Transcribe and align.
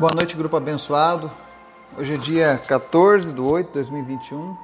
Boa 0.00 0.12
noite, 0.14 0.34
grupo 0.34 0.56
abençoado. 0.56 1.30
Hoje 1.94 2.14
é 2.14 2.16
dia 2.16 2.62
14 2.66 3.34
de 3.34 3.38
8 3.38 3.66
de 3.66 3.72
2021. 3.74 4.56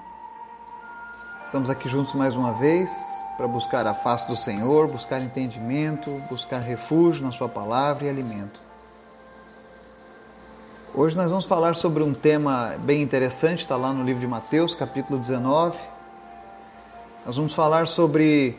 Estamos 1.44 1.68
aqui 1.68 1.90
juntos 1.90 2.14
mais 2.14 2.34
uma 2.34 2.54
vez 2.54 2.90
para 3.36 3.46
buscar 3.46 3.86
a 3.86 3.92
face 3.92 4.26
do 4.26 4.34
Senhor, 4.34 4.88
buscar 4.88 5.20
entendimento, 5.20 6.10
buscar 6.30 6.60
refúgio 6.60 7.22
na 7.22 7.32
Sua 7.32 7.50
palavra 7.50 8.06
e 8.06 8.08
alimento. 8.08 8.58
Hoje 10.94 11.14
nós 11.14 11.28
vamos 11.28 11.44
falar 11.44 11.76
sobre 11.76 12.02
um 12.02 12.14
tema 12.14 12.74
bem 12.78 13.02
interessante, 13.02 13.60
está 13.60 13.76
lá 13.76 13.92
no 13.92 14.04
livro 14.04 14.20
de 14.20 14.26
Mateus, 14.26 14.74
capítulo 14.74 15.18
19. 15.18 15.78
Nós 17.26 17.36
vamos 17.36 17.52
falar 17.52 17.86
sobre 17.86 18.56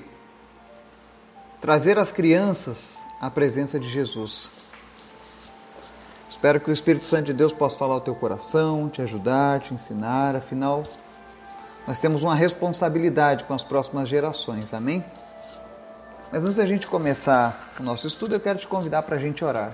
trazer 1.60 1.98
as 1.98 2.12
crianças 2.12 3.00
à 3.20 3.32
presença 3.32 3.80
de 3.80 3.90
Jesus. 3.90 4.56
Espero 6.38 6.60
que 6.60 6.70
o 6.70 6.74
Espírito 6.74 7.08
Santo 7.08 7.26
de 7.26 7.34
Deus 7.34 7.52
possa 7.52 7.80
falar 7.80 7.96
ao 7.96 8.00
teu 8.00 8.14
coração, 8.14 8.88
te 8.90 9.02
ajudar, 9.02 9.60
te 9.60 9.74
ensinar. 9.74 10.36
Afinal, 10.36 10.84
nós 11.88 11.98
temos 11.98 12.22
uma 12.22 12.36
responsabilidade 12.36 13.44
com 13.46 13.56
as 13.56 13.64
próximas 13.64 14.08
gerações, 14.08 14.72
amém? 14.72 15.04
Mas 16.32 16.46
antes 16.46 16.58
da 16.58 16.66
gente 16.68 16.86
começar 16.86 17.72
o 17.80 17.82
nosso 17.82 18.06
estudo, 18.06 18.36
eu 18.36 18.40
quero 18.40 18.60
te 18.60 18.68
convidar 18.68 19.02
para 19.02 19.16
a 19.16 19.20
gente 19.20 19.44
orar. 19.44 19.74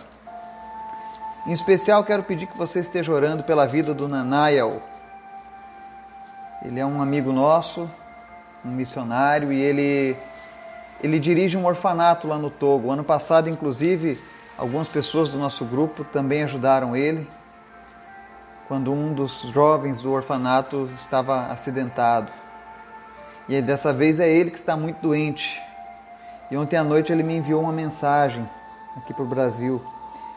Em 1.45 1.51
especial, 1.51 2.01
quero 2.05 2.23
pedir 2.23 2.47
que 2.47 2.57
você 2.57 2.79
esteja 2.79 3.11
orando 3.11 3.43
pela 3.43 3.65
vida 3.65 3.93
do 3.93 4.07
Nanayal. 4.07 4.81
Ele 6.63 6.79
é 6.79 6.85
um 6.85 7.01
amigo 7.01 7.33
nosso, 7.33 7.91
um 8.63 8.71
missionário, 8.71 9.51
e 9.51 9.59
ele, 9.59 10.15
ele 11.03 11.19
dirige 11.19 11.57
um 11.57 11.65
orfanato 11.65 12.25
lá 12.25 12.37
no 12.37 12.49
Togo. 12.49 12.89
Ano 12.89 13.03
passado, 13.03 13.49
inclusive, 13.49 14.17
Algumas 14.57 14.87
pessoas 14.87 15.31
do 15.31 15.37
nosso 15.37 15.65
grupo 15.65 16.03
também 16.03 16.43
ajudaram 16.43 16.95
ele 16.95 17.27
quando 18.67 18.93
um 18.93 19.13
dos 19.13 19.41
jovens 19.53 20.01
do 20.01 20.11
orfanato 20.11 20.89
estava 20.95 21.47
acidentado. 21.47 22.31
E 23.49 23.61
dessa 23.61 23.91
vez 23.91 24.19
é 24.19 24.29
ele 24.29 24.51
que 24.51 24.57
está 24.57 24.77
muito 24.77 25.01
doente. 25.01 25.61
E 26.49 26.55
ontem 26.55 26.77
à 26.77 26.83
noite 26.83 27.11
ele 27.11 27.23
me 27.23 27.35
enviou 27.35 27.61
uma 27.61 27.71
mensagem 27.71 28.47
aqui 28.95 29.13
para 29.13 29.23
o 29.23 29.27
Brasil, 29.27 29.83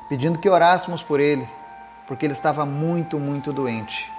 pedindo 0.08 0.38
que 0.38 0.48
orássemos 0.48 1.02
por 1.02 1.20
ele, 1.20 1.46
porque 2.06 2.26
ele 2.26 2.32
estava 2.32 2.64
muito, 2.64 3.18
muito 3.18 3.52
doente. 3.52 4.10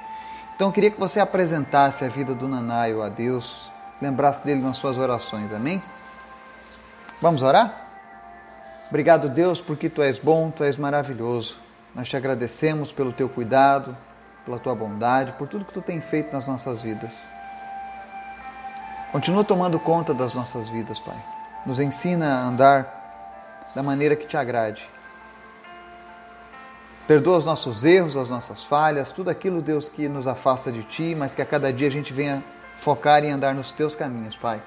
Então 0.56 0.70
eu 0.70 0.72
queria 0.72 0.92
que 0.92 1.00
você 1.00 1.20
apresentasse 1.20 2.06
a 2.06 2.09
vida 2.09 2.34
do 2.34 2.48
Nanaio 2.48 3.02
a 3.02 3.09
Deus, 3.09 3.70
lembrasse 4.02 4.45
dele 4.45 4.61
nas 4.61 4.78
suas 4.78 4.98
orações, 4.98 5.52
amém? 5.52 5.82
Vamos 7.20 7.42
orar? 7.42 7.87
Obrigado, 8.90 9.28
Deus, 9.28 9.60
porque 9.60 9.90
tu 9.90 10.02
és 10.02 10.18
bom, 10.18 10.50
tu 10.50 10.64
és 10.64 10.78
maravilhoso. 10.78 11.58
Nós 11.94 12.08
te 12.08 12.16
agradecemos 12.16 12.92
pelo 12.92 13.12
teu 13.12 13.28
cuidado, 13.28 13.96
pela 14.46 14.60
tua 14.60 14.74
bondade, 14.74 15.34
por 15.34 15.48
tudo 15.48 15.66
que 15.66 15.74
tu 15.74 15.82
tem 15.82 16.00
feito 16.00 16.32
nas 16.32 16.48
nossas 16.48 16.82
vidas. 16.82 17.28
Continua 19.12 19.44
tomando 19.44 19.78
conta 19.80 20.14
das 20.14 20.34
nossas 20.34 20.70
vidas, 20.70 21.00
Pai. 21.00 21.18
Nos 21.66 21.80
ensina 21.80 22.34
a 22.34 22.48
andar 22.48 23.72
da 23.76 23.84
maneira 23.84 24.16
que 24.16 24.26
te 24.26 24.38
agrade. 24.38 24.88
Perdoa 27.08 27.38
os 27.38 27.46
nossos 27.46 27.84
erros, 27.84 28.16
as 28.16 28.30
nossas 28.30 28.64
falhas, 28.64 29.12
tudo 29.12 29.30
aquilo, 29.30 29.62
Deus, 29.62 29.90
que 29.90 30.08
nos 30.08 30.28
afasta 30.28 30.72
de 30.72 30.84
Ti, 30.84 31.16
mas 31.16 31.36
que 31.36 31.42
a 31.42 31.46
cada 31.46 31.72
dia 31.72 31.88
a 31.88 31.92
gente 31.92 32.14
venha 32.14 32.44
focar 32.78 33.24
em 33.24 33.32
andar 33.32 33.54
nos 33.54 33.74
Teus 33.74 33.96
caminhos, 33.96 34.38
Pai. 34.38 34.62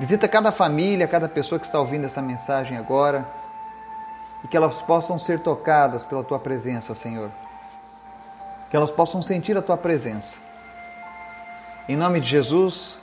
Visita 0.00 0.26
cada 0.26 0.50
família, 0.50 1.06
cada 1.06 1.28
pessoa 1.28 1.58
que 1.58 1.66
está 1.66 1.78
ouvindo 1.78 2.06
essa 2.06 2.22
mensagem 2.22 2.74
agora 2.78 3.22
e 4.42 4.48
que 4.48 4.56
elas 4.56 4.76
possam 4.76 5.18
ser 5.18 5.40
tocadas 5.40 6.02
pela 6.02 6.24
tua 6.24 6.38
presença, 6.38 6.94
Senhor. 6.94 7.30
Que 8.70 8.76
elas 8.78 8.90
possam 8.90 9.22
sentir 9.22 9.58
a 9.58 9.62
tua 9.62 9.76
presença. 9.76 10.38
Em 11.86 11.98
nome 11.98 12.18
de 12.18 12.30
Jesus, 12.30 12.98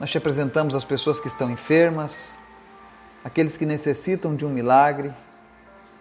nós 0.00 0.10
te 0.10 0.18
apresentamos 0.18 0.74
as 0.74 0.84
pessoas 0.84 1.20
que 1.20 1.28
estão 1.28 1.48
enfermas, 1.48 2.34
aqueles 3.24 3.56
que 3.56 3.64
necessitam 3.64 4.34
de 4.34 4.44
um 4.44 4.50
milagre, 4.50 5.12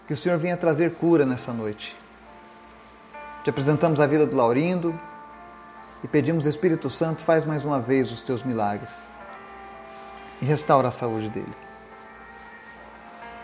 que 0.08 0.14
o 0.16 0.18
Senhor 0.18 0.40
venha 0.40 0.58
trazer 0.58 0.96
cura 0.96 1.24
nessa 1.24 1.54
noite. 1.54 1.96
Te 3.44 3.52
apresentamos 3.52 4.00
a 4.00 4.08
vida 4.08 4.26
do 4.26 4.36
Laurindo 4.36 5.00
e 6.04 6.08
pedimos, 6.08 6.48
Espírito 6.48 6.90
Santo, 6.90 7.22
faz 7.22 7.46
mais 7.46 7.64
uma 7.64 7.80
vez 7.80 8.12
os 8.12 8.24
teus 8.24 8.42
milagres 8.42 9.11
e 10.42 10.46
restaura 10.46 10.90
a 10.90 10.92
saúde 10.92 11.30
dele. 11.30 11.54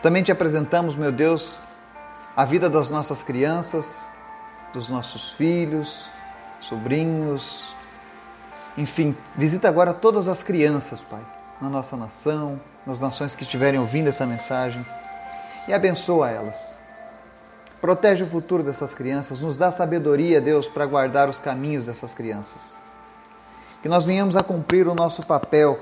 Também 0.02 0.24
te 0.24 0.32
apresentamos, 0.32 0.96
meu 0.96 1.12
Deus, 1.12 1.60
a 2.36 2.46
vida 2.46 2.70
das 2.70 2.90
nossas 2.90 3.24
crianças, 3.24 4.08
dos 4.74 4.90
nossos 4.90 5.34
filhos, 5.34 6.10
sobrinhos, 6.60 7.64
enfim, 8.78 9.16
visita 9.36 9.68
agora 9.68 9.94
todas 9.94 10.28
as 10.28 10.44
crianças, 10.44 11.02
Pai, 11.02 11.22
na 11.60 11.70
nossa 11.70 11.98
nação, 11.98 12.60
nas 12.86 13.00
nações 13.00 13.36
que 13.36 13.44
estiverem 13.44 13.80
ouvindo 13.80 14.08
essa 14.08 14.26
mensagem 14.26 14.86
e 15.68 15.74
abençoa 15.74 16.30
elas. 16.30 16.78
Protege 17.82 18.24
o 18.24 18.28
futuro 18.28 18.64
dessas 18.64 18.94
crianças, 18.94 19.42
nos 19.42 19.58
dá 19.58 19.72
sabedoria, 19.72 20.40
Deus, 20.40 20.68
para 20.68 20.86
guardar 20.86 21.30
os 21.30 21.40
caminhos 21.40 21.86
dessas 21.86 22.14
crianças. 22.14 22.78
Que 23.82 23.90
nós 23.90 24.06
venhamos 24.06 24.36
a 24.36 24.42
cumprir 24.42 24.88
o 24.88 24.96
nosso 24.96 25.24
papel 25.26 25.80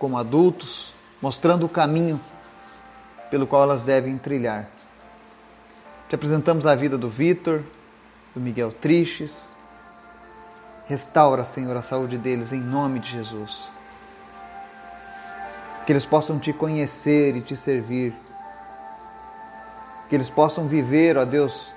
como 0.00 0.16
adultos, 0.16 0.94
mostrando 1.20 1.66
o 1.66 1.68
caminho 1.68 2.18
pelo 3.30 3.46
qual 3.46 3.62
elas 3.62 3.84
devem 3.84 4.16
trilhar. 4.16 4.66
Te 6.08 6.14
apresentamos 6.14 6.64
a 6.66 6.74
vida 6.74 6.96
do 6.96 7.08
Vitor, 7.08 7.62
do 8.34 8.40
Miguel 8.40 8.72
Tristes. 8.72 9.54
Restaura, 10.86 11.44
Senhor, 11.44 11.76
a 11.76 11.82
saúde 11.82 12.16
deles 12.16 12.50
em 12.50 12.60
nome 12.60 12.98
de 12.98 13.10
Jesus. 13.10 13.70
Que 15.84 15.92
eles 15.92 16.06
possam 16.06 16.38
te 16.38 16.52
conhecer 16.52 17.36
e 17.36 17.42
te 17.42 17.54
servir. 17.54 18.14
Que 20.08 20.16
eles 20.16 20.30
possam 20.30 20.66
viver, 20.66 21.18
ó 21.18 21.26
Deus, 21.26 21.72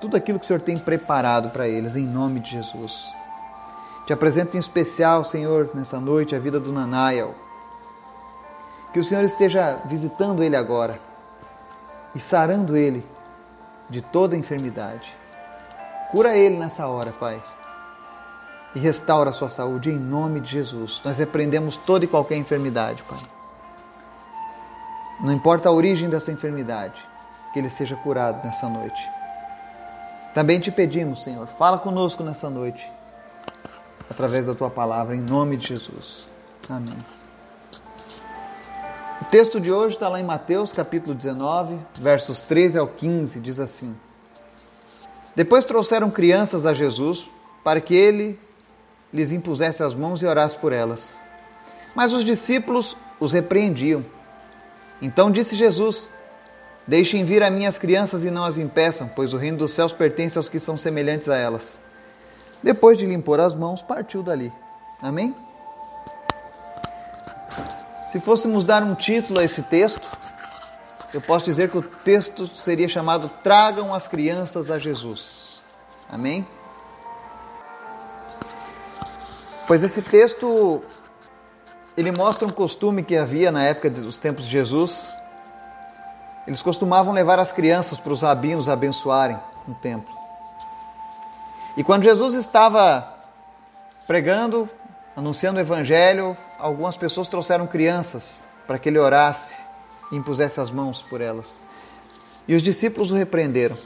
tudo 0.00 0.16
aquilo 0.16 0.40
que 0.40 0.44
o 0.44 0.48
Senhor 0.48 0.60
tem 0.60 0.76
preparado 0.76 1.50
para 1.50 1.68
eles 1.68 1.94
em 1.94 2.04
nome 2.04 2.40
de 2.40 2.50
Jesus. 2.50 3.14
Te 4.06 4.12
apresento 4.12 4.56
em 4.56 4.60
especial, 4.60 5.24
Senhor, 5.24 5.70
nessa 5.74 5.98
noite, 5.98 6.34
a 6.34 6.38
vida 6.38 6.60
do 6.60 6.72
Nanael. 6.72 7.34
Que 8.92 9.00
o 9.00 9.04
Senhor 9.04 9.24
esteja 9.24 9.80
visitando 9.86 10.42
ele 10.42 10.56
agora 10.56 11.00
e 12.14 12.20
sarando 12.20 12.76
ele 12.76 13.04
de 13.88 14.02
toda 14.02 14.36
enfermidade. 14.36 15.12
Cura 16.10 16.36
ele 16.36 16.56
nessa 16.56 16.86
hora, 16.86 17.12
Pai. 17.12 17.42
E 18.74 18.78
restaura 18.78 19.30
a 19.30 19.32
sua 19.32 19.50
saúde 19.50 19.90
em 19.90 19.98
nome 19.98 20.40
de 20.40 20.50
Jesus. 20.50 21.00
Nós 21.04 21.16
repreendemos 21.16 21.76
toda 21.76 22.04
e 22.04 22.08
qualquer 22.08 22.36
enfermidade, 22.36 23.02
Pai. 23.04 23.18
Não 25.20 25.32
importa 25.32 25.68
a 25.68 25.72
origem 25.72 26.10
dessa 26.10 26.30
enfermidade, 26.30 27.00
que 27.52 27.58
ele 27.58 27.70
seja 27.70 27.96
curado 27.96 28.44
nessa 28.44 28.68
noite. 28.68 29.00
Também 30.34 30.58
te 30.60 30.70
pedimos, 30.70 31.22
Senhor, 31.22 31.46
fala 31.46 31.78
conosco 31.78 32.22
nessa 32.24 32.50
noite, 32.50 32.92
através 34.10 34.46
da 34.46 34.54
tua 34.54 34.70
palavra, 34.70 35.14
em 35.14 35.20
nome 35.20 35.56
de 35.56 35.68
Jesus. 35.68 36.30
Amém. 36.68 36.96
O 39.20 39.24
texto 39.26 39.60
de 39.60 39.72
hoje 39.72 39.94
está 39.94 40.08
lá 40.08 40.20
em 40.20 40.24
Mateus 40.24 40.72
capítulo 40.72 41.14
19, 41.14 41.78
versos 42.00 42.42
13 42.42 42.78
ao 42.78 42.86
15, 42.86 43.40
diz 43.40 43.58
assim: 43.58 43.94
Depois 45.34 45.64
trouxeram 45.64 46.10
crianças 46.10 46.66
a 46.66 46.74
Jesus 46.74 47.30
para 47.62 47.80
que 47.80 47.94
ele 47.94 48.38
lhes 49.12 49.32
impusesse 49.32 49.82
as 49.82 49.94
mãos 49.94 50.20
e 50.20 50.26
orasse 50.26 50.56
por 50.56 50.72
elas. 50.72 51.16
Mas 51.94 52.12
os 52.12 52.24
discípulos 52.24 52.96
os 53.20 53.32
repreendiam. 53.32 54.04
Então 55.00 55.30
disse 55.30 55.56
Jesus: 55.56 56.10
Deixem 56.86 57.24
vir 57.24 57.42
a 57.42 57.50
minhas 57.50 57.78
crianças 57.78 58.24
e 58.24 58.30
não 58.30 58.44
as 58.44 58.58
impeçam, 58.58 59.08
pois 59.08 59.32
o 59.32 59.38
reino 59.38 59.58
dos 59.58 59.72
céus 59.72 59.94
pertence 59.94 60.36
aos 60.36 60.48
que 60.48 60.60
são 60.60 60.76
semelhantes 60.76 61.28
a 61.28 61.36
elas. 61.36 61.78
Depois 62.64 62.96
de 62.96 63.04
lhe 63.04 63.12
impor 63.12 63.40
as 63.40 63.54
mãos, 63.54 63.82
partiu 63.82 64.22
dali. 64.22 64.50
Amém? 65.02 65.36
Se 68.08 68.18
fôssemos 68.18 68.64
dar 68.64 68.82
um 68.82 68.94
título 68.94 69.38
a 69.38 69.44
esse 69.44 69.62
texto, 69.64 70.08
eu 71.12 71.20
posso 71.20 71.44
dizer 71.44 71.68
que 71.68 71.76
o 71.76 71.82
texto 71.82 72.48
seria 72.56 72.88
chamado 72.88 73.28
Tragam 73.42 73.92
as 73.92 74.08
crianças 74.08 74.70
a 74.70 74.78
Jesus. 74.78 75.62
Amém? 76.08 76.48
Pois 79.66 79.82
esse 79.82 80.00
texto 80.00 80.82
ele 81.98 82.12
mostra 82.12 82.48
um 82.48 82.50
costume 82.50 83.02
que 83.02 83.14
havia 83.14 83.52
na 83.52 83.62
época 83.62 83.90
dos 83.90 84.16
tempos 84.16 84.46
de 84.46 84.50
Jesus. 84.50 85.06
Eles 86.46 86.62
costumavam 86.62 87.12
levar 87.12 87.38
as 87.38 87.52
crianças 87.52 88.00
para 88.00 88.12
os 88.14 88.22
rabinos 88.22 88.70
abençoarem 88.70 89.38
no 89.68 89.74
templo. 89.74 90.13
E 91.76 91.82
quando 91.82 92.04
Jesus 92.04 92.34
estava 92.34 93.12
pregando, 94.06 94.68
anunciando 95.16 95.58
o 95.58 95.60
evangelho, 95.60 96.36
algumas 96.58 96.96
pessoas 96.96 97.28
trouxeram 97.28 97.66
crianças 97.66 98.44
para 98.66 98.78
que 98.78 98.88
ele 98.88 98.98
orasse 98.98 99.56
e 100.12 100.16
impusesse 100.16 100.60
as 100.60 100.70
mãos 100.70 101.02
por 101.02 101.20
elas. 101.20 101.60
E 102.46 102.54
os 102.54 102.62
discípulos 102.62 103.10
o 103.10 103.14
repreenderam. 103.14 103.76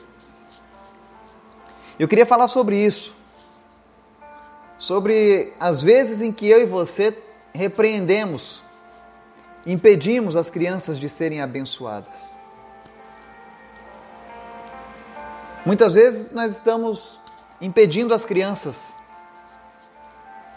Eu 1.99 2.07
queria 2.07 2.27
falar 2.27 2.49
sobre 2.49 2.77
isso. 2.77 3.15
Sobre 4.77 5.53
as 5.59 5.83
vezes 5.83 6.21
em 6.21 6.31
que 6.31 6.47
eu 6.47 6.63
e 6.63 6.67
você 6.67 7.17
repreendemos, 7.53 8.63
impedimos 9.67 10.37
as 10.37 10.49
crianças 10.49 10.99
de 10.99 11.09
serem 11.09 11.41
abençoadas. 11.41 12.37
Muitas 15.67 15.95
vezes 15.95 16.31
nós 16.31 16.53
estamos 16.53 17.18
impedindo 17.61 18.15
as 18.15 18.25
crianças 18.25 18.87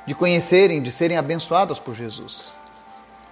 de 0.05 0.15
conhecerem, 0.15 0.81
de 0.81 0.91
serem 0.91 1.17
abençoadas 1.17 1.79
por 1.79 1.93
Jesus. 1.93 2.51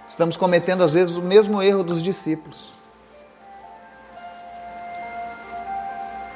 Estamos 0.08 0.36
cometendo 0.36 0.82
às 0.82 0.92
vezes 0.92 1.16
o 1.16 1.22
mesmo 1.22 1.62
erro 1.62 1.84
dos 1.84 2.02
discípulos. 2.02 2.72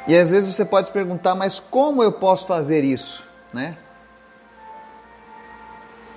E 0.06 0.16
às 0.16 0.30
vezes 0.30 0.54
você 0.54 0.64
pode 0.64 0.88
se 0.88 0.92
perguntar, 0.92 1.34
mas 1.34 1.58
como 1.58 2.02
eu 2.02 2.12
posso 2.12 2.46
fazer 2.46 2.84
isso, 2.84 3.24
né? 3.52 3.76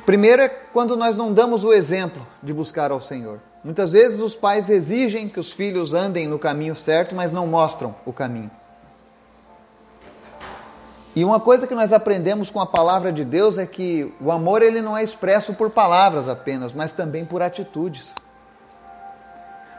Primeiro 0.06 0.42
é 0.42 0.50
quando 0.50 0.96
nós 0.96 1.18
não 1.18 1.34
damos 1.34 1.64
o 1.64 1.74
exemplo 1.74 2.26
de 2.42 2.54
buscar 2.54 2.92
ao 2.92 3.02
Senhor. 3.02 3.40
Muitas 3.64 3.92
vezes 3.92 4.22
os 4.22 4.36
pais 4.36 4.70
exigem 4.70 5.28
que 5.28 5.40
os 5.40 5.52
filhos 5.52 5.94
andem 5.94 6.28
no 6.28 6.40
caminho 6.40 6.76
certo, 6.76 7.16
mas 7.16 7.34
não 7.34 7.48
mostram 7.48 7.96
o 8.06 8.14
caminho. 8.14 8.52
E 11.18 11.26
uma 11.26 11.40
coisa 11.40 11.66
que 11.66 11.74
nós 11.74 11.92
aprendemos 11.92 12.52
com 12.52 12.62
a 12.62 12.66
palavra 12.68 13.12
de 13.12 13.26
Deus 13.26 13.58
é 13.58 13.66
que 13.66 14.14
o 14.22 14.32
amor 14.32 14.62
ele 14.62 14.84
não 14.84 14.96
é 14.96 15.02
expresso 15.02 15.52
por 15.52 15.72
palavras 15.72 16.30
apenas, 16.30 16.74
mas 16.74 16.94
também 16.94 17.26
por 17.26 17.42
atitudes. 17.42 18.14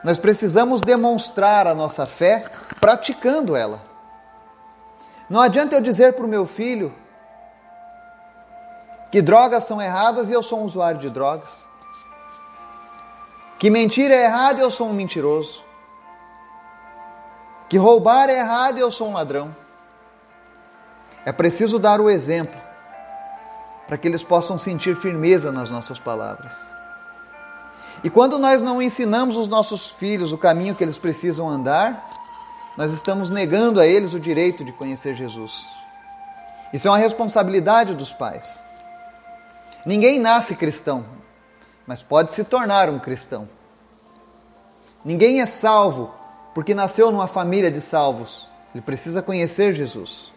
Nós 0.03 0.19
precisamos 0.19 0.81
demonstrar 0.81 1.69
a 1.69 1.77
nossa 1.77 2.07
fé 2.07 2.47
praticando 2.81 3.55
ela. 3.55 3.81
Não 5.31 5.41
adianta 5.41 5.77
eu 5.77 5.81
dizer 5.81 6.15
para 6.15 6.25
o 6.25 6.29
meu 6.29 6.45
filho 6.45 6.93
que 9.13 9.23
drogas 9.23 9.63
são 9.63 9.81
erradas 9.81 10.31
e 10.31 10.33
eu 10.33 10.43
sou 10.43 10.59
um 10.59 10.65
usuário 10.65 10.99
de 10.99 11.09
drogas. 11.09 11.65
Que 13.61 13.71
mentira 13.71 14.13
é 14.13 14.25
errada 14.25 14.59
e 14.59 14.63
eu 14.63 14.73
sou 14.73 14.89
um 14.89 14.93
mentiroso. 14.93 15.63
Que 17.69 17.77
roubar 17.79 18.29
é 18.29 18.41
errado 18.41 18.79
e 18.79 18.81
eu 18.81 18.91
sou 18.91 19.11
um 19.11 19.13
ladrão. 19.13 19.68
É 21.25 21.33
preciso 21.33 21.79
dar 21.79 22.01
o 22.01 22.09
exemplo 22.09 22.61
para 23.87 23.97
que 23.97 24.07
eles 24.07 24.23
possam 24.23 24.59
sentir 24.59 24.97
firmeza 24.97 25.51
nas 25.51 25.71
nossas 25.71 25.99
palavras. 25.99 26.53
E 28.05 28.11
quando 28.11 28.39
nós 28.39 28.63
não 28.63 28.81
ensinamos 28.81 29.37
os 29.37 29.49
nossos 29.49 29.91
filhos 29.91 30.33
o 30.33 30.39
caminho 30.39 30.75
que 30.75 30.85
eles 30.85 30.99
precisam 30.99 31.49
andar, 31.49 32.09
nós 32.77 32.93
estamos 32.93 33.29
negando 33.29 33.81
a 33.81 33.87
eles 33.87 34.13
o 34.13 34.21
direito 34.21 34.65
de 34.65 34.73
conhecer 34.73 35.15
Jesus. 35.15 35.67
Isso 36.73 36.87
é 36.87 36.91
uma 36.91 36.99
responsabilidade 36.99 37.95
dos 37.95 38.13
pais. 38.13 38.63
Ninguém 39.85 40.21
nasce 40.21 40.55
cristão, 40.55 41.05
mas 41.87 42.03
pode 42.03 42.33
se 42.33 42.45
tornar 42.45 42.91
um 42.91 42.99
cristão. 42.99 43.49
Ninguém 45.05 45.41
é 45.41 45.47
salvo 45.47 46.15
porque 46.55 46.75
nasceu 46.75 47.11
numa 47.11 47.27
família 47.27 47.71
de 47.71 47.81
salvos. 47.81 48.49
Ele 48.75 48.83
precisa 48.83 49.23
conhecer 49.23 49.73
Jesus. 49.73 50.33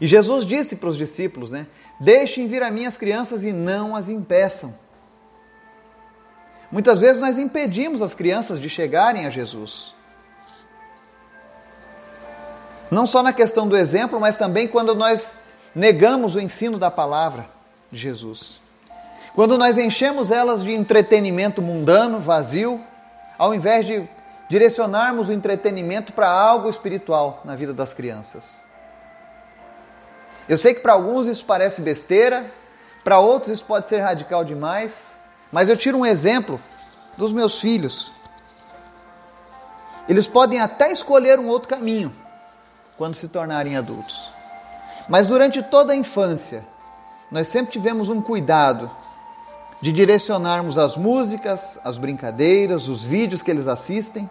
E 0.00 0.06
Jesus 0.06 0.44
disse 0.44 0.76
para 0.76 0.88
os 0.88 0.96
discípulos, 0.96 1.50
né? 1.50 1.66
Deixem 1.98 2.46
vir 2.46 2.62
a 2.62 2.70
minhas 2.70 2.96
crianças 2.96 3.44
e 3.44 3.52
não 3.52 3.96
as 3.96 4.08
impeçam. 4.08 4.74
Muitas 6.70 7.00
vezes 7.00 7.22
nós 7.22 7.38
impedimos 7.38 8.02
as 8.02 8.14
crianças 8.14 8.60
de 8.60 8.68
chegarem 8.68 9.26
a 9.26 9.30
Jesus. 9.30 9.94
Não 12.90 13.06
só 13.06 13.22
na 13.22 13.32
questão 13.32 13.66
do 13.66 13.76
exemplo, 13.76 14.20
mas 14.20 14.36
também 14.36 14.68
quando 14.68 14.94
nós 14.94 15.36
negamos 15.74 16.34
o 16.34 16.40
ensino 16.40 16.78
da 16.78 16.90
palavra 16.90 17.48
de 17.90 17.98
Jesus. 17.98 18.60
Quando 19.34 19.58
nós 19.58 19.76
enchemos 19.76 20.30
elas 20.30 20.62
de 20.62 20.72
entretenimento 20.72 21.60
mundano, 21.60 22.20
vazio, 22.20 22.80
ao 23.38 23.54
invés 23.54 23.86
de 23.86 24.08
direcionarmos 24.48 25.28
o 25.28 25.32
entretenimento 25.32 26.12
para 26.12 26.28
algo 26.30 26.68
espiritual 26.68 27.42
na 27.44 27.56
vida 27.56 27.74
das 27.74 27.92
crianças. 27.92 28.65
Eu 30.48 30.56
sei 30.56 30.74
que 30.74 30.80
para 30.80 30.92
alguns 30.92 31.26
isso 31.26 31.44
parece 31.44 31.80
besteira, 31.80 32.52
para 33.02 33.18
outros 33.18 33.52
isso 33.52 33.64
pode 33.64 33.88
ser 33.88 33.98
radical 33.98 34.44
demais, 34.44 35.16
mas 35.50 35.68
eu 35.68 35.76
tiro 35.76 35.98
um 35.98 36.06
exemplo 36.06 36.60
dos 37.16 37.32
meus 37.32 37.60
filhos. 37.60 38.12
Eles 40.08 40.28
podem 40.28 40.60
até 40.60 40.92
escolher 40.92 41.40
um 41.40 41.48
outro 41.48 41.68
caminho 41.68 42.14
quando 42.96 43.16
se 43.16 43.26
tornarem 43.28 43.76
adultos. 43.76 44.30
Mas 45.08 45.26
durante 45.26 45.62
toda 45.62 45.92
a 45.92 45.96
infância, 45.96 46.64
nós 47.30 47.48
sempre 47.48 47.72
tivemos 47.72 48.08
um 48.08 48.22
cuidado 48.22 48.88
de 49.80 49.92
direcionarmos 49.92 50.78
as 50.78 50.96
músicas, 50.96 51.78
as 51.84 51.98
brincadeiras, 51.98 52.88
os 52.88 53.02
vídeos 53.02 53.42
que 53.42 53.50
eles 53.50 53.66
assistem. 53.66 54.30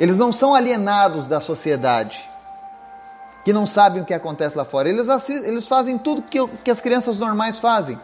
Eles 0.00 0.16
não 0.16 0.32
são 0.32 0.52
alienados 0.52 1.28
da 1.28 1.40
sociedade 1.40 2.28
que 3.48 3.52
não 3.54 3.64
sabem 3.64 4.02
o 4.02 4.04
que 4.04 4.12
acontece 4.12 4.58
lá 4.58 4.64
fora. 4.66 4.90
Eles, 4.90 5.08
assistem, 5.08 5.50
eles 5.50 5.66
fazem 5.66 5.96
tudo 5.96 6.20
que, 6.20 6.46
que 6.62 6.70
as 6.70 6.82
crianças 6.82 7.18
normais 7.18 7.58
fazem, 7.58 7.98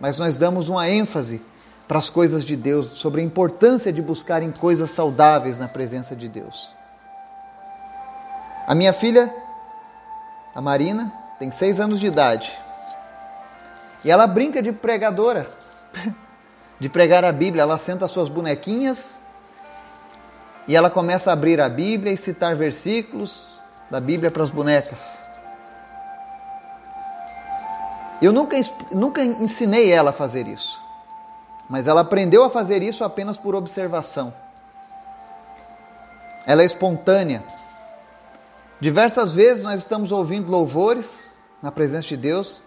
mas 0.00 0.16
nós 0.16 0.38
damos 0.38 0.70
uma 0.70 0.88
ênfase 0.88 1.42
para 1.86 1.98
as 1.98 2.08
coisas 2.08 2.46
de 2.46 2.56
Deus, 2.56 2.86
sobre 2.92 3.20
a 3.20 3.24
importância 3.24 3.92
de 3.92 4.00
buscarem 4.00 4.50
coisas 4.50 4.90
saudáveis 4.90 5.58
na 5.58 5.68
presença 5.68 6.16
de 6.16 6.30
Deus. 6.30 6.74
A 8.66 8.74
minha 8.74 8.94
filha, 8.94 9.30
a 10.54 10.62
Marina, 10.62 11.12
tem 11.38 11.52
seis 11.52 11.78
anos 11.78 12.00
de 12.00 12.06
idade 12.06 12.50
e 14.02 14.10
ela 14.10 14.26
brinca 14.26 14.62
de 14.62 14.72
pregadora, 14.72 15.46
de 16.80 16.88
pregar 16.88 17.22
a 17.22 17.32
Bíblia. 17.32 17.64
Ela 17.64 17.76
senta 17.76 18.08
suas 18.08 18.30
bonequinhas 18.30 19.20
e 20.66 20.74
ela 20.74 20.88
começa 20.88 21.28
a 21.28 21.34
abrir 21.34 21.60
a 21.60 21.68
Bíblia 21.68 22.14
e 22.14 22.16
citar 22.16 22.56
versículos 22.56 23.55
da 23.90 24.00
Bíblia 24.00 24.30
para 24.30 24.42
as 24.42 24.50
bonecas. 24.50 25.24
Eu 28.20 28.32
nunca, 28.32 28.56
nunca 28.90 29.22
ensinei 29.22 29.92
ela 29.92 30.10
a 30.10 30.12
fazer 30.12 30.46
isso, 30.46 30.80
mas 31.68 31.86
ela 31.86 32.00
aprendeu 32.00 32.44
a 32.44 32.50
fazer 32.50 32.82
isso 32.82 33.04
apenas 33.04 33.36
por 33.36 33.54
observação. 33.54 34.32
Ela 36.46 36.62
é 36.62 36.64
espontânea. 36.64 37.44
Diversas 38.80 39.32
vezes 39.32 39.62
nós 39.64 39.80
estamos 39.80 40.12
ouvindo 40.12 40.50
louvores 40.50 41.34
na 41.62 41.72
presença 41.72 42.08
de 42.08 42.16
Deus 42.16 42.62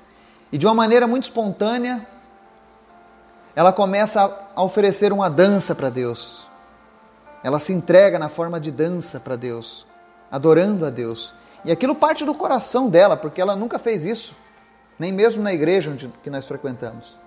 e 0.52 0.58
de 0.58 0.66
uma 0.66 0.76
maneira 0.76 1.08
muito 1.08 1.24
espontânea 1.24 2.06
ela 3.56 3.74
começa 3.74 4.22
a 4.56 4.64
oferecer 4.64 5.12
uma 5.12 5.30
dança 5.30 5.76
para 5.76 5.90
Deus. 5.90 6.48
Ela 7.44 7.60
se 7.60 7.74
entrega 7.74 8.20
na 8.20 8.30
forma 8.30 8.60
de 8.60 8.72
dança 8.72 9.20
para 9.20 9.36
Deus 9.36 9.86
adorando 10.32 10.86
a 10.86 10.90
Deus. 10.90 11.34
E 11.66 11.72
aquilo 11.72 11.96
parte 11.96 12.26
do 12.26 12.34
coração 12.34 12.90
dela, 12.90 13.18
porque 13.18 13.42
ela 13.42 13.56
nunca 13.56 13.78
fez 13.78 14.06
isso, 14.06 14.36
nem 14.98 15.12
mesmo 15.12 15.42
na 15.42 15.54
igreja 15.54 15.92
onde 15.92 16.08
que 16.24 16.30
nós 16.30 16.48
frequentamos. 16.48 17.18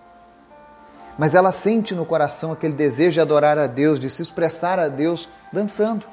Mas 1.18 1.34
ela 1.34 1.52
sente 1.52 1.94
no 1.94 2.06
coração 2.06 2.52
aquele 2.52 2.72
desejo 2.72 3.14
de 3.14 3.20
adorar 3.20 3.58
a 3.58 3.66
Deus, 3.66 4.00
de 4.00 4.08
se 4.08 4.22
expressar 4.22 4.78
a 4.78 4.88
Deus 4.88 5.28
dançando. 5.52 6.06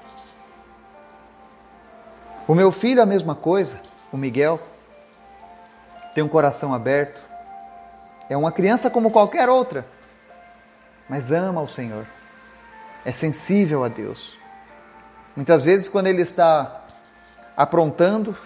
O 2.48 2.55
meu 2.55 2.72
filho, 2.72 3.01
a 3.01 3.05
mesma 3.05 3.36
coisa, 3.36 3.79
o 4.12 4.17
Miguel, 4.17 4.60
tem 6.15 6.24
um 6.24 6.27
coração 6.27 6.74
aberto, 6.74 7.22
é 8.29 8.36
uma 8.36 8.51
criança 8.51 8.89
como 8.89 9.12
qualquer 9.12 9.48
outra, 9.48 9.86
mas 11.08 11.31
ama 11.31 11.62
o 11.62 11.67
Senhor, 11.67 12.05
é 13.05 13.12
sensível 13.12 13.84
a 13.84 13.88
Deus. 13.88 14.38
Muitas 15.39 15.63
vezes, 15.63 15.88
quando 15.88 16.08
ele 16.08 16.22
está 16.22 16.81
aprontando, 17.55 18.38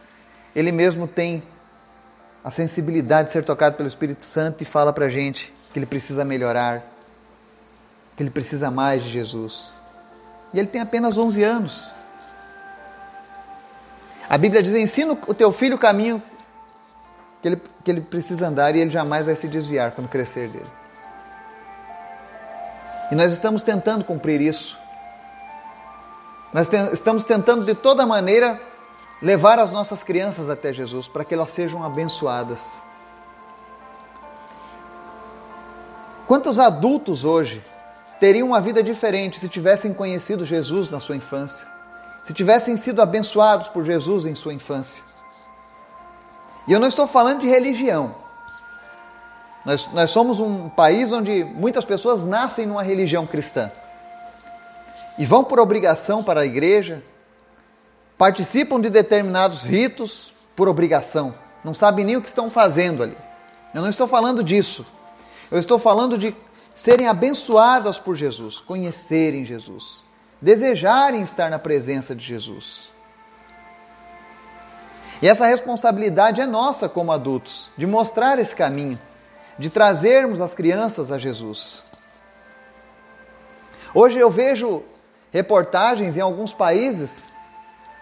ele 0.56 0.72
mesmo 0.72 1.06
tem 1.06 1.42
a 2.42 2.50
sensibilidade 2.50 3.26
de 3.26 3.32
ser 3.32 3.44
tocado 3.44 3.76
pelo 3.76 3.86
Espírito 3.86 4.24
Santo 4.24 4.62
e 4.62 4.64
fala 4.64 4.90
para 4.90 5.04
a 5.04 5.08
gente 5.10 5.52
que 5.70 5.78
ele 5.78 5.84
precisa 5.84 6.24
melhorar, 6.24 6.82
que 8.16 8.22
ele 8.22 8.30
precisa 8.30 8.70
mais 8.70 9.04
de 9.04 9.10
Jesus. 9.10 9.78
E 10.54 10.58
ele 10.58 10.68
tem 10.68 10.80
apenas 10.80 11.18
11 11.18 11.42
anos. 11.42 11.90
A 14.26 14.38
Bíblia 14.38 14.62
diz: 14.62 14.72
ensina 14.72 15.18
o 15.26 15.34
teu 15.34 15.52
filho 15.52 15.76
o 15.76 15.78
caminho 15.78 16.22
que 17.42 17.48
ele, 17.48 17.62
que 17.84 17.90
ele 17.90 18.00
precisa 18.00 18.48
andar 18.48 18.74
e 18.74 18.78
ele 18.78 18.90
jamais 18.90 19.26
vai 19.26 19.36
se 19.36 19.48
desviar 19.48 19.90
quando 19.90 20.08
crescer 20.08 20.48
dele. 20.48 20.70
E 23.12 23.14
nós 23.14 23.34
estamos 23.34 23.60
tentando 23.60 24.02
cumprir 24.02 24.40
isso 24.40 24.77
nós 26.52 26.68
estamos 26.92 27.24
tentando 27.24 27.64
de 27.64 27.74
toda 27.74 28.06
maneira 28.06 28.60
levar 29.20 29.58
as 29.58 29.70
nossas 29.70 30.02
crianças 30.02 30.48
até 30.48 30.72
Jesus 30.72 31.08
para 31.08 31.24
que 31.24 31.34
elas 31.34 31.50
sejam 31.50 31.84
abençoadas. 31.84 32.60
Quantos 36.26 36.58
adultos 36.58 37.24
hoje 37.24 37.64
teriam 38.20 38.48
uma 38.48 38.60
vida 38.60 38.82
diferente 38.82 39.38
se 39.38 39.48
tivessem 39.48 39.92
conhecido 39.92 40.44
Jesus 40.44 40.90
na 40.90 41.00
sua 41.00 41.16
infância? 41.16 41.66
Se 42.24 42.32
tivessem 42.32 42.76
sido 42.76 43.00
abençoados 43.00 43.68
por 43.68 43.84
Jesus 43.84 44.26
em 44.26 44.34
sua 44.34 44.52
infância? 44.52 45.02
E 46.66 46.72
eu 46.72 46.80
não 46.80 46.88
estou 46.88 47.06
falando 47.06 47.40
de 47.40 47.48
religião. 47.48 48.14
Nós, 49.64 49.88
nós 49.92 50.10
somos 50.10 50.38
um 50.38 50.68
país 50.68 51.12
onde 51.12 51.44
muitas 51.44 51.84
pessoas 51.84 52.24
nascem 52.24 52.66
numa 52.66 52.82
religião 52.82 53.26
cristã 53.26 53.70
e 55.18 55.26
vão 55.26 55.42
por 55.42 55.58
obrigação 55.58 56.22
para 56.22 56.40
a 56.40 56.46
igreja, 56.46 57.02
participam 58.16 58.80
de 58.80 58.88
determinados 58.88 59.62
ritos 59.62 60.32
por 60.54 60.68
obrigação, 60.68 61.34
não 61.64 61.74
sabem 61.74 62.04
nem 62.04 62.16
o 62.16 62.22
que 62.22 62.28
estão 62.28 62.50
fazendo 62.50 63.02
ali. 63.02 63.16
Eu 63.74 63.82
não 63.82 63.88
estou 63.88 64.06
falando 64.06 64.42
disso. 64.42 64.86
Eu 65.50 65.58
estou 65.58 65.78
falando 65.78 66.16
de 66.16 66.34
serem 66.74 67.08
abençoadas 67.08 67.98
por 67.98 68.14
Jesus, 68.14 68.60
conhecerem 68.60 69.44
Jesus, 69.44 70.04
desejarem 70.40 71.22
estar 71.22 71.50
na 71.50 71.58
presença 71.58 72.14
de 72.14 72.24
Jesus. 72.24 72.92
E 75.20 75.26
essa 75.26 75.46
responsabilidade 75.46 76.40
é 76.40 76.46
nossa 76.46 76.88
como 76.88 77.10
adultos, 77.10 77.68
de 77.76 77.86
mostrar 77.86 78.38
esse 78.38 78.54
caminho, 78.54 78.98
de 79.58 79.68
trazermos 79.68 80.40
as 80.40 80.54
crianças 80.54 81.10
a 81.10 81.18
Jesus. 81.18 81.82
Hoje 83.92 84.18
eu 84.18 84.30
vejo 84.30 84.84
reportagens 85.32 86.16
em 86.16 86.20
alguns 86.20 86.52
países 86.52 87.28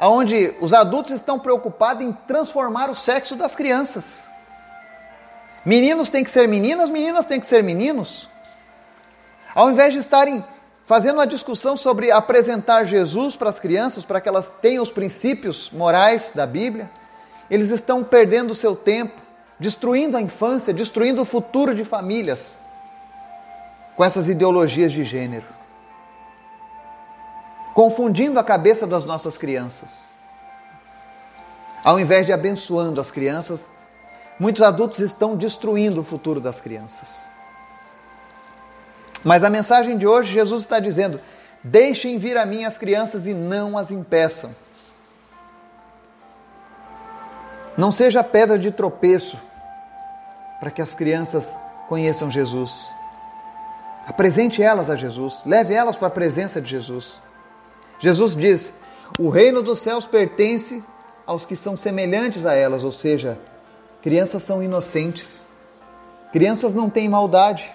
onde 0.01 0.55
os 0.61 0.75
adultos 0.75 1.13
estão 1.13 1.39
preocupados 1.39 2.05
em 2.05 2.13
transformar 2.13 2.91
o 2.91 2.95
sexo 2.95 3.35
das 3.35 3.55
crianças. 3.55 4.23
Meninos 5.65 6.11
têm 6.11 6.23
que 6.23 6.31
ser 6.31 6.47
meninas, 6.47 6.91
meninas 6.91 7.27
têm 7.27 7.41
que 7.41 7.47
ser 7.47 7.63
meninos. 7.63 8.29
Ao 9.55 9.71
invés 9.71 9.93
de 9.93 9.99
estarem 9.99 10.45
fazendo 10.85 11.17
uma 11.17 11.27
discussão 11.27 11.77
sobre 11.77 12.13
apresentar 12.13 12.85
Jesus 12.85 13.35
para 13.35 13.51
as 13.51 13.59
crianças, 13.59 14.05
para 14.05 14.21
que 14.21 14.29
elas 14.29 14.53
tenham 14.63 14.83
os 14.83 14.93
princípios 14.93 15.71
morais 15.73 16.31
da 16.35 16.47
Bíblia, 16.47 16.89
eles 17.51 17.71
estão 17.71 18.05
perdendo 18.05 18.53
o 18.53 18.55
seu 18.55 18.77
tempo, 18.77 19.21
destruindo 19.59 20.17
a 20.17 20.21
infância, 20.21 20.73
destruindo 20.73 21.23
o 21.23 21.25
futuro 21.25 21.75
de 21.75 21.85
famílias 21.85 22.59
com 23.97 24.05
essas 24.05 24.29
ideologias 24.29 24.93
de 24.93 25.03
gênero, 25.03 25.47
confundindo 27.77 28.41
a 28.41 28.43
cabeça 28.43 28.87
das 28.87 29.05
nossas 29.05 29.37
crianças. 29.37 30.07
Ao 31.85 32.01
invés 32.01 32.25
de 32.25 32.33
abençoando 32.33 33.03
as 33.03 33.11
crianças, 33.11 33.71
muitos 34.41 34.63
adultos 34.63 35.01
estão 35.01 35.37
destruindo 35.37 36.01
o 36.01 36.05
futuro 36.05 36.41
das 36.41 36.59
crianças. 36.59 37.21
Mas 39.23 39.45
a 39.45 39.51
mensagem 39.51 39.99
de 39.99 40.07
hoje, 40.07 40.33
Jesus 40.33 40.63
está 40.63 40.81
dizendo: 40.81 41.21
deixem 41.63 42.17
vir 42.19 42.39
a 42.39 42.47
mim 42.47 42.65
as 42.65 42.79
crianças 42.79 43.27
e 43.27 43.35
não 43.35 43.77
as 43.77 43.91
impeçam. 43.91 44.57
Não 47.77 47.93
seja 47.93 48.25
pedra 48.25 48.59
de 48.59 48.71
tropeço 48.71 49.39
para 50.59 50.71
que 50.71 50.81
as 50.81 50.95
crianças 50.95 51.55
conheçam 51.91 52.31
Jesus. 52.31 52.89
Apresente 54.07 54.63
elas 54.63 54.89
a 54.89 54.97
Jesus, 54.97 55.43
leve 55.45 55.75
elas 55.75 55.99
para 55.99 56.09
a 56.09 56.11
presença 56.11 56.59
de 56.59 56.71
Jesus. 56.71 57.26
Jesus 57.99 58.35
diz: 58.37 58.73
o 59.19 59.29
reino 59.29 59.63
dos 59.63 59.79
céus 59.79 60.05
pertence 60.05 60.83
aos 61.27 61.45
que 61.45 61.57
são 61.57 61.77
semelhantes 61.77 62.45
a 62.45 62.55
elas, 62.55 62.85
ou 62.85 62.93
seja, 62.93 63.39
crianças 64.03 64.43
são 64.43 64.63
inocentes, 64.63 65.47
crianças 66.33 66.75
não 66.75 66.91
têm 66.91 67.09
maldade, 67.09 67.71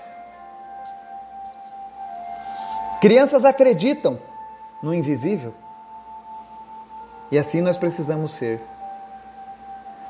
crianças 3.01 3.43
acreditam 3.43 4.19
no 4.81 4.93
invisível. 4.93 5.53
E 7.31 7.37
assim 7.37 7.61
nós 7.61 7.77
precisamos 7.77 8.33
ser. 8.33 8.61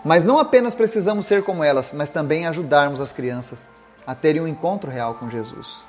Mas 0.04 0.26
não 0.26 0.40
apenas 0.40 0.74
precisamos 0.74 1.28
ser 1.28 1.44
como 1.44 1.64
elas, 1.64 1.92
mas 1.94 2.10
também 2.10 2.48
ajudarmos 2.48 3.00
as 3.00 3.12
crianças 3.12 3.70
a 4.06 4.16
terem 4.16 4.42
um 4.42 4.48
encontro 4.48 4.90
real 4.90 5.14
com 5.16 5.30
Jesus. 5.30 5.86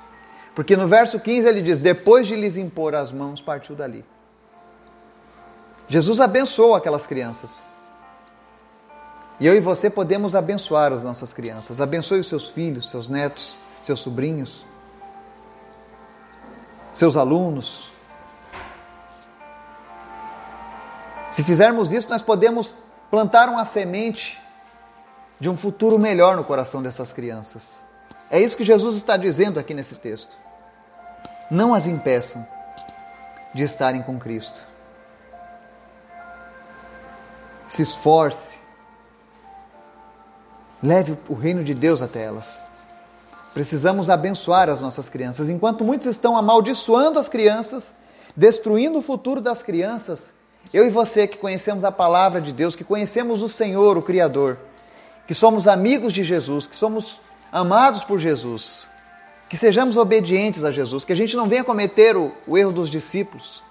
Porque 0.54 0.76
no 0.76 0.86
verso 0.86 1.18
15 1.18 1.48
ele 1.48 1.62
diz: 1.62 1.78
Depois 1.78 2.26
de 2.26 2.36
lhes 2.36 2.56
impor 2.56 2.94
as 2.94 3.10
mãos, 3.10 3.40
partiu 3.40 3.74
dali. 3.74 4.04
Jesus 5.88 6.20
abençoou 6.20 6.74
aquelas 6.74 7.06
crianças. 7.06 7.50
E 9.40 9.46
eu 9.46 9.54
e 9.56 9.60
você 9.60 9.90
podemos 9.90 10.34
abençoar 10.34 10.92
as 10.92 11.02
nossas 11.02 11.32
crianças. 11.32 11.80
Abençoe 11.80 12.20
os 12.20 12.28
seus 12.28 12.48
filhos, 12.48 12.90
seus 12.90 13.08
netos, 13.08 13.56
seus 13.82 14.00
sobrinhos, 14.00 14.64
seus 16.94 17.16
alunos. 17.16 17.90
Se 21.28 21.42
fizermos 21.42 21.92
isso, 21.92 22.10
nós 22.10 22.22
podemos 22.22 22.74
plantaram 23.10 23.58
a 23.58 23.64
semente 23.66 24.40
de 25.38 25.48
um 25.48 25.56
futuro 25.56 25.98
melhor 25.98 26.36
no 26.36 26.44
coração 26.44 26.82
dessas 26.82 27.12
crianças. 27.12 27.82
É 28.30 28.40
isso 28.40 28.56
que 28.56 28.64
Jesus 28.64 28.96
está 28.96 29.16
dizendo 29.18 29.60
aqui 29.60 29.74
nesse 29.74 29.96
texto. 29.96 30.41
Não 31.52 31.74
as 31.74 31.86
impeçam 31.86 32.48
de 33.52 33.62
estarem 33.62 34.00
com 34.00 34.18
Cristo. 34.18 34.58
Se 37.66 37.82
esforce. 37.82 38.56
Leve 40.82 41.18
o 41.28 41.34
reino 41.34 41.62
de 41.62 41.74
Deus 41.74 42.00
até 42.00 42.24
elas. 42.24 42.64
Precisamos 43.52 44.08
abençoar 44.08 44.70
as 44.70 44.80
nossas 44.80 45.10
crianças. 45.10 45.50
Enquanto 45.50 45.84
muitos 45.84 46.06
estão 46.06 46.38
amaldiçoando 46.38 47.18
as 47.18 47.28
crianças, 47.28 47.94
destruindo 48.34 49.00
o 49.00 49.02
futuro 49.02 49.38
das 49.38 49.62
crianças, 49.62 50.32
eu 50.72 50.86
e 50.86 50.88
você 50.88 51.28
que 51.28 51.36
conhecemos 51.36 51.84
a 51.84 51.92
palavra 51.92 52.40
de 52.40 52.50
Deus, 52.50 52.74
que 52.74 52.82
conhecemos 52.82 53.42
o 53.42 53.48
Senhor, 53.50 53.98
o 53.98 54.02
Criador, 54.02 54.56
que 55.26 55.34
somos 55.34 55.68
amigos 55.68 56.14
de 56.14 56.24
Jesus, 56.24 56.66
que 56.66 56.74
somos 56.74 57.20
amados 57.52 58.02
por 58.02 58.18
Jesus, 58.18 58.90
que 59.52 59.56
sejamos 59.58 59.98
obedientes 59.98 60.64
a 60.64 60.70
Jesus, 60.70 61.04
que 61.04 61.12
a 61.12 61.14
gente 61.14 61.36
não 61.36 61.46
venha 61.46 61.62
cometer 61.62 62.16
o, 62.16 62.32
o 62.46 62.56
erro 62.56 62.72
dos 62.72 62.88
discípulos, 62.88 63.62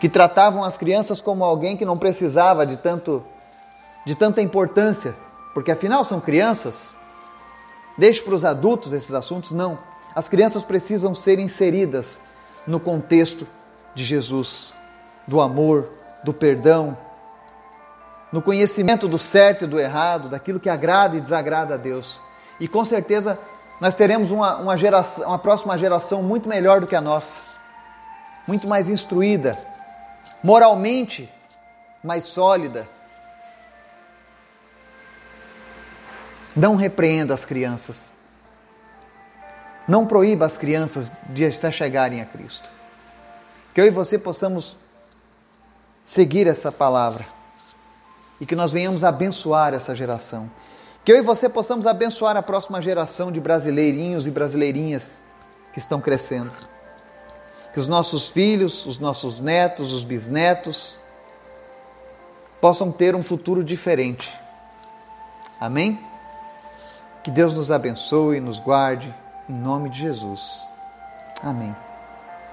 que 0.00 0.08
tratavam 0.08 0.64
as 0.64 0.78
crianças 0.78 1.20
como 1.20 1.44
alguém 1.44 1.76
que 1.76 1.84
não 1.84 1.98
precisava 1.98 2.64
de 2.64 2.78
tanto 2.78 3.22
de 4.06 4.14
tanta 4.14 4.40
importância, 4.40 5.14
porque 5.52 5.70
afinal 5.70 6.06
são 6.06 6.22
crianças. 6.22 6.96
Deixe 7.98 8.22
para 8.22 8.34
os 8.34 8.46
adultos 8.46 8.94
esses 8.94 9.12
assuntos, 9.12 9.52
não. 9.52 9.78
As 10.14 10.26
crianças 10.26 10.64
precisam 10.64 11.14
ser 11.14 11.38
inseridas 11.38 12.18
no 12.66 12.80
contexto 12.80 13.46
de 13.94 14.04
Jesus 14.04 14.72
do 15.28 15.38
amor, 15.38 15.90
do 16.24 16.32
perdão, 16.32 16.96
no 18.32 18.40
conhecimento 18.40 19.06
do 19.06 19.18
certo 19.18 19.66
e 19.66 19.68
do 19.68 19.78
errado, 19.78 20.30
daquilo 20.30 20.58
que 20.58 20.70
agrada 20.70 21.18
e 21.18 21.20
desagrada 21.20 21.74
a 21.74 21.76
Deus. 21.76 22.18
E 22.58 22.66
com 22.66 22.86
certeza 22.86 23.38
nós 23.82 23.96
teremos 23.96 24.30
uma, 24.30 24.58
uma, 24.58 24.76
geração, 24.76 25.26
uma 25.26 25.40
próxima 25.40 25.76
geração 25.76 26.22
muito 26.22 26.48
melhor 26.48 26.80
do 26.80 26.86
que 26.86 26.94
a 26.94 27.00
nossa, 27.00 27.40
muito 28.46 28.68
mais 28.68 28.88
instruída, 28.88 29.58
moralmente 30.40 31.28
mais 32.00 32.26
sólida. 32.26 32.88
Não 36.54 36.76
repreenda 36.76 37.34
as 37.34 37.44
crianças. 37.44 38.06
Não 39.88 40.06
proíba 40.06 40.46
as 40.46 40.56
crianças 40.56 41.10
de 41.30 41.52
se 41.52 41.72
chegarem 41.72 42.20
a 42.20 42.24
Cristo. 42.24 42.70
Que 43.74 43.80
eu 43.80 43.86
e 43.86 43.90
você 43.90 44.16
possamos 44.16 44.76
seguir 46.04 46.46
essa 46.46 46.70
palavra 46.70 47.26
e 48.40 48.46
que 48.46 48.54
nós 48.54 48.70
venhamos 48.70 49.02
abençoar 49.02 49.74
essa 49.74 49.92
geração. 49.92 50.48
Que 51.04 51.12
eu 51.12 51.16
e 51.16 51.22
você 51.22 51.48
possamos 51.48 51.86
abençoar 51.86 52.36
a 52.36 52.42
próxima 52.42 52.80
geração 52.80 53.32
de 53.32 53.40
brasileirinhos 53.40 54.26
e 54.26 54.30
brasileirinhas 54.30 55.20
que 55.72 55.78
estão 55.78 56.00
crescendo. 56.00 56.52
Que 57.72 57.80
os 57.80 57.88
nossos 57.88 58.28
filhos, 58.28 58.86
os 58.86 58.98
nossos 58.98 59.40
netos, 59.40 59.92
os 59.92 60.04
bisnetos 60.04 60.98
possam 62.60 62.92
ter 62.92 63.16
um 63.16 63.22
futuro 63.22 63.64
diferente. 63.64 64.32
Amém? 65.60 65.98
Que 67.24 67.30
Deus 67.30 67.52
nos 67.52 67.70
abençoe 67.70 68.36
e 68.36 68.40
nos 68.40 68.58
guarde, 68.58 69.12
em 69.48 69.54
nome 69.54 69.88
de 69.88 69.98
Jesus. 69.98 70.70
Amém. 71.42 71.74